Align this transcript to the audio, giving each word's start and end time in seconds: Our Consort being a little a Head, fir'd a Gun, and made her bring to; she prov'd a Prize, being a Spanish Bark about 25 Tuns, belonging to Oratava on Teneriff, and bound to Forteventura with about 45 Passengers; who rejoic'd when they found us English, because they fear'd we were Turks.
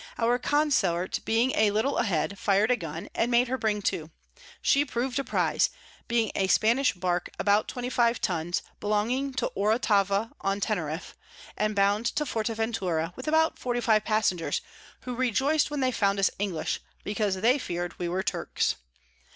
Our 0.17 0.39
Consort 0.39 1.19
being 1.25 1.51
a 1.51 1.69
little 1.69 1.99
a 1.99 2.03
Head, 2.05 2.39
fir'd 2.39 2.71
a 2.71 2.75
Gun, 2.75 3.07
and 3.13 3.29
made 3.29 3.47
her 3.49 3.57
bring 3.59 3.83
to; 3.83 4.09
she 4.59 4.83
prov'd 4.83 5.19
a 5.19 5.23
Prize, 5.23 5.69
being 6.07 6.31
a 6.33 6.47
Spanish 6.47 6.93
Bark 6.93 7.29
about 7.37 7.67
25 7.67 8.19
Tuns, 8.19 8.63
belonging 8.79 9.31
to 9.35 9.51
Oratava 9.55 10.31
on 10.43 10.59
Teneriff, 10.59 11.15
and 11.55 11.75
bound 11.75 12.07
to 12.07 12.25
Forteventura 12.25 13.13
with 13.15 13.27
about 13.27 13.59
45 13.59 14.03
Passengers; 14.03 14.61
who 15.01 15.13
rejoic'd 15.15 15.69
when 15.69 15.81
they 15.81 15.91
found 15.91 16.17
us 16.17 16.31
English, 16.39 16.79
because 17.03 17.35
they 17.35 17.59
fear'd 17.59 17.99
we 17.99 18.09
were 18.09 18.23
Turks. 18.23 18.77